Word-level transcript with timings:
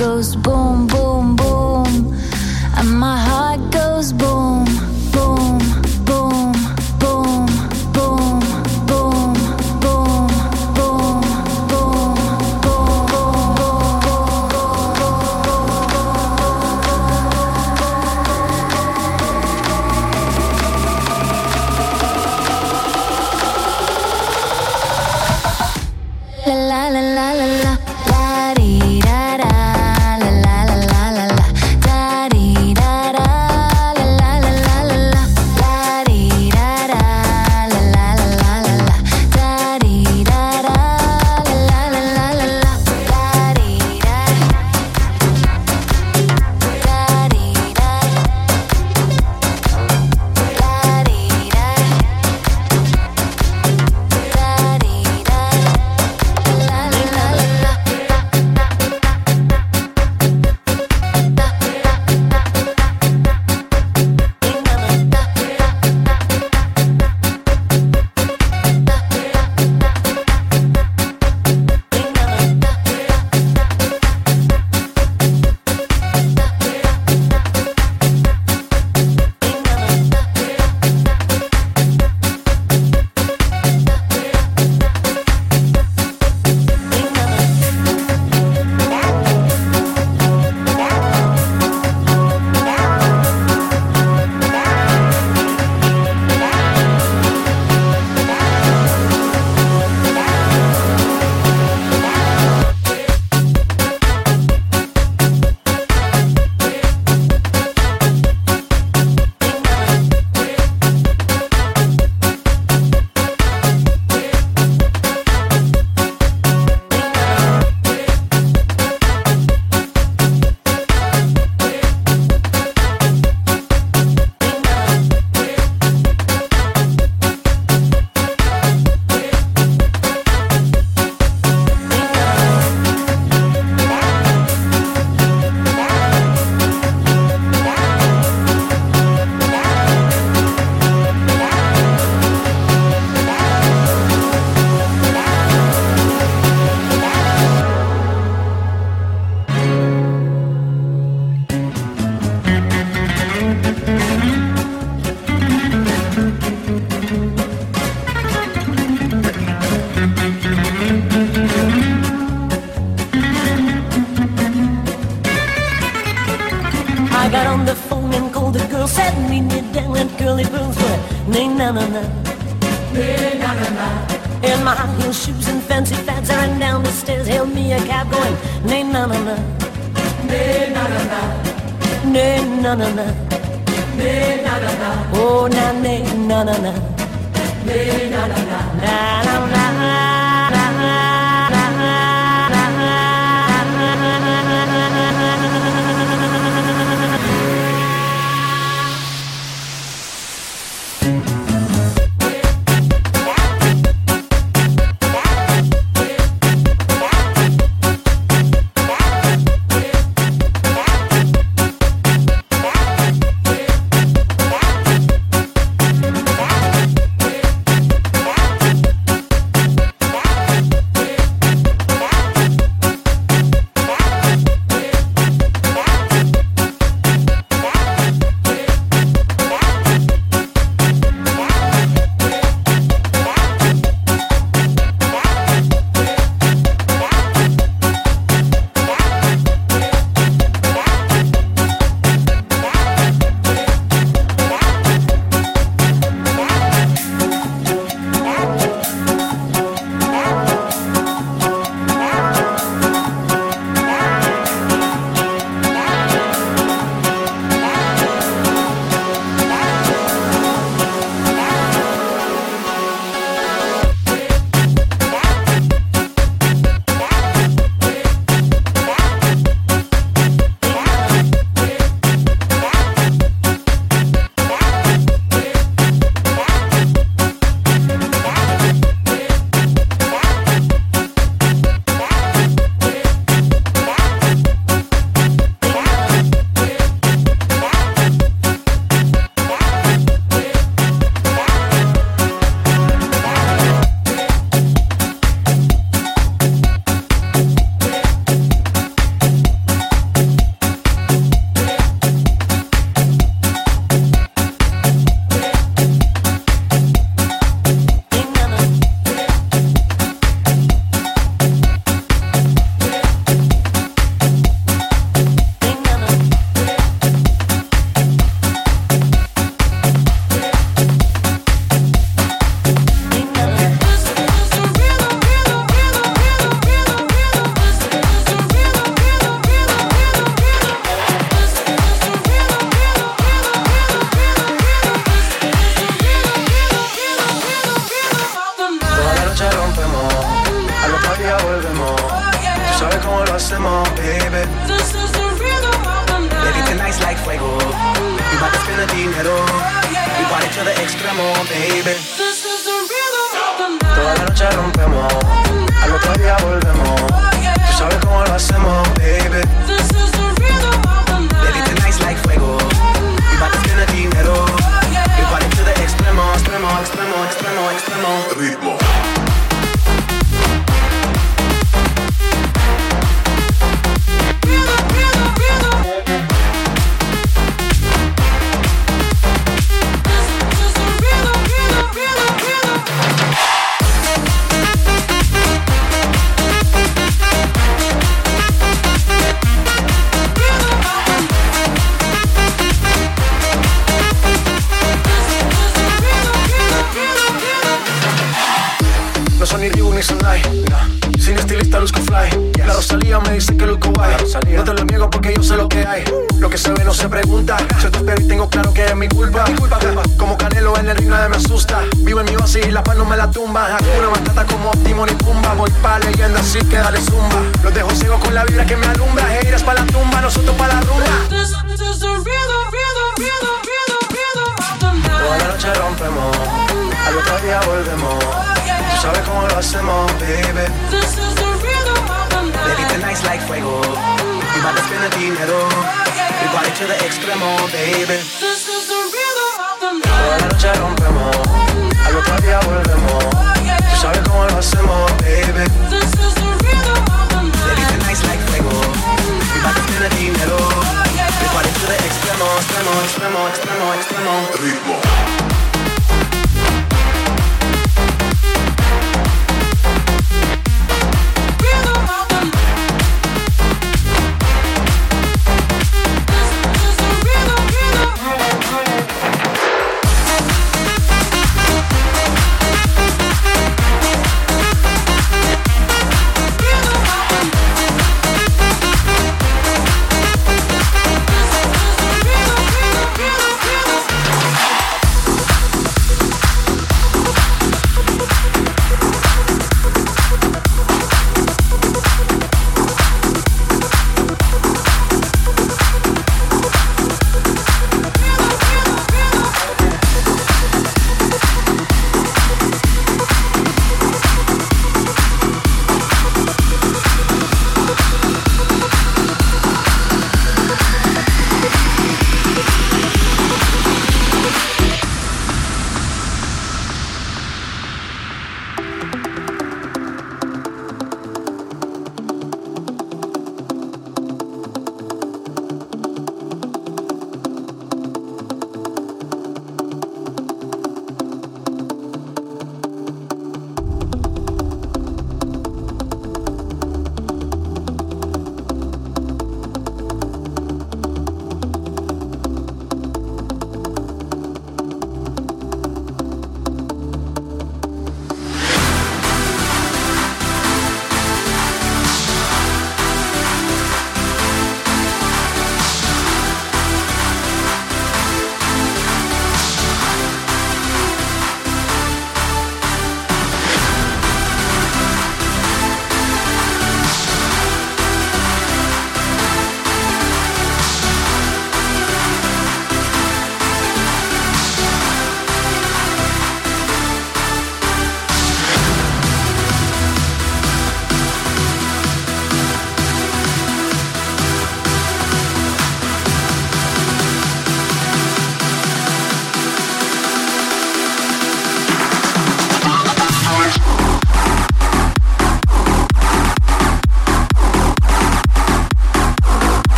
goes 0.00 0.39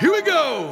Here 0.00 0.10
we 0.10 0.22
go. 0.22 0.71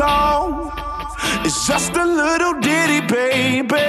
Song. 0.00 0.72
It's 1.44 1.66
just 1.66 1.92
a 1.94 2.06
little 2.22 2.54
ditty, 2.66 3.00
baby. 3.16 3.88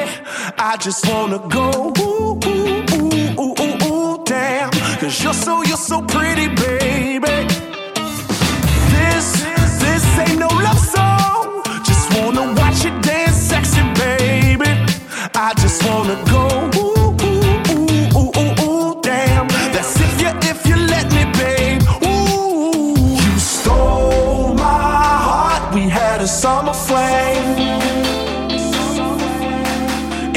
I 0.69 0.75
just 0.85 1.01
wanna 1.09 1.39
go 1.57 1.67
ooh, 2.05 2.37
ooh, 2.47 2.83
ooh, 2.97 3.43
ooh, 3.43 3.53
ooh, 3.65 3.77
ooh, 3.87 4.23
damn. 4.25 4.71
Cause 4.99 5.23
you're 5.23 5.39
so, 5.47 5.53
you're 5.69 5.85
so 5.91 6.01
pretty, 6.13 6.47
baby. 6.61 6.80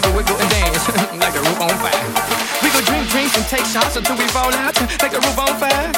wiggle 0.00 0.40
and 0.40 0.48
dance 0.48 0.88
like 1.20 1.34
the 1.36 1.40
roof 1.44 1.60
on 1.60 1.68
fire. 1.84 2.08
We 2.64 2.72
go 2.72 2.80
drink 2.80 3.10
drinks 3.12 3.36
and 3.36 3.44
take 3.44 3.66
shots 3.68 3.96
until 3.96 4.16
we 4.16 4.24
fall 4.32 4.48
out 4.48 4.72
like 5.04 5.12
the 5.12 5.20
roof 5.20 5.38
on 5.38 5.52
fire. 5.60 5.92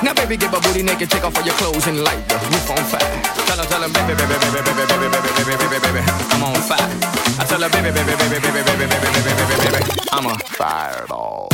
Now, 0.00 0.14
baby, 0.14 0.36
get 0.36 0.50
my 0.50 0.60
booty 0.60 0.82
naked, 0.82 1.10
take 1.10 1.24
off 1.24 1.36
all 1.36 1.44
your 1.44 1.54
clothes 1.60 1.86
and 1.86 2.00
light 2.00 2.24
the 2.28 2.36
roof 2.40 2.70
on 2.70 2.80
fire. 2.88 3.20
Tell 3.44 3.58
her, 3.60 3.68
tell 3.68 3.82
her, 3.84 3.92
baby, 3.92 4.16
baby, 4.16 4.32
baby, 4.40 4.64
baby, 4.64 4.84
baby, 4.88 4.96
baby, 4.96 5.20
baby, 5.20 5.44
baby, 5.44 5.66
baby, 5.68 5.92
baby, 5.92 6.00
I'm 6.32 6.42
on 6.44 6.56
fire. 6.64 6.88
I 7.36 7.44
tell 7.44 7.60
her, 7.60 7.68
baby, 7.68 7.92
baby, 7.92 8.16
baby, 8.16 8.40
baby, 8.40 8.64
baby, 8.64 8.80
baby, 8.80 8.96
baby, 8.96 9.20
baby, 9.20 9.44
baby, 9.44 9.76
baby, 9.76 9.92
I'm 10.08 10.24
a 10.24 10.38
fireball. 10.56 11.48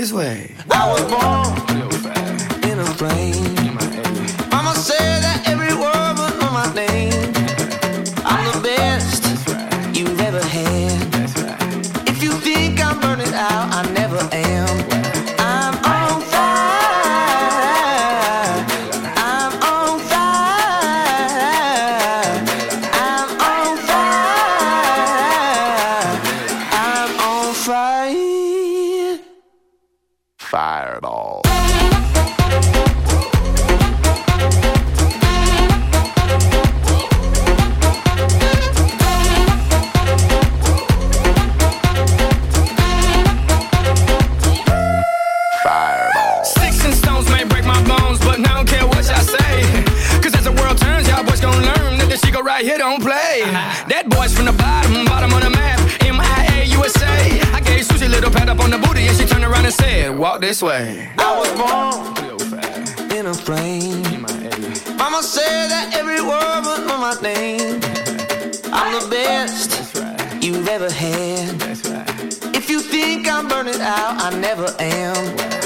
This 0.00 0.14
way. 0.14 0.50
I 0.70 0.90
was 0.90 1.02
born. 1.12 1.59
Walk 60.20 60.42
this 60.42 60.62
way. 60.62 61.10
I 61.16 61.38
was 61.38 61.50
born 61.56 63.10
in 63.10 63.26
a 63.26 63.32
plane. 63.32 64.02
Mama 64.98 65.22
said 65.22 65.68
that 65.68 65.94
every 65.94 66.20
word 66.20 66.60
was 66.66 66.84
my 66.84 67.16
name. 67.22 67.80
I'm 68.70 69.00
the 69.00 69.08
best 69.08 69.70
you've 70.44 70.68
ever 70.68 70.90
had. 70.90 71.62
If 72.54 72.68
you 72.68 72.80
think 72.80 73.28
I'm 73.28 73.48
burning 73.48 73.80
out, 73.80 74.22
I 74.22 74.38
never 74.38 74.66
am. 74.78 75.59